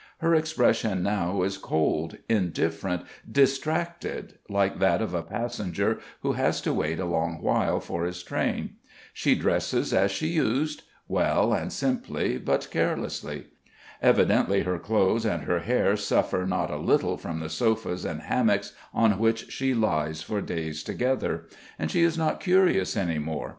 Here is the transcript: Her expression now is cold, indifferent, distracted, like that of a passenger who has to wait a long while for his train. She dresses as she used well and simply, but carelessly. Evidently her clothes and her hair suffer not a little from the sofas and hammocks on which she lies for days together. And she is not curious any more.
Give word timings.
Her 0.17 0.33
expression 0.33 1.03
now 1.03 1.43
is 1.43 1.59
cold, 1.59 2.17
indifferent, 2.27 3.03
distracted, 3.31 4.39
like 4.49 4.79
that 4.79 4.99
of 4.99 5.13
a 5.13 5.21
passenger 5.21 5.99
who 6.21 6.31
has 6.31 6.59
to 6.61 6.73
wait 6.73 6.99
a 6.99 7.05
long 7.05 7.39
while 7.39 7.79
for 7.79 8.05
his 8.05 8.23
train. 8.23 8.77
She 9.13 9.35
dresses 9.35 9.93
as 9.93 10.09
she 10.09 10.29
used 10.29 10.81
well 11.07 11.53
and 11.53 11.71
simply, 11.71 12.39
but 12.39 12.67
carelessly. 12.71 13.45
Evidently 14.01 14.63
her 14.63 14.79
clothes 14.79 15.23
and 15.23 15.43
her 15.43 15.59
hair 15.59 15.95
suffer 15.95 16.47
not 16.47 16.71
a 16.71 16.77
little 16.77 17.15
from 17.15 17.39
the 17.39 17.47
sofas 17.49 18.03
and 18.03 18.21
hammocks 18.23 18.73
on 18.95 19.19
which 19.19 19.51
she 19.51 19.75
lies 19.75 20.23
for 20.23 20.41
days 20.41 20.81
together. 20.81 21.45
And 21.77 21.91
she 21.91 22.01
is 22.01 22.17
not 22.17 22.39
curious 22.39 22.97
any 22.97 23.19
more. 23.19 23.49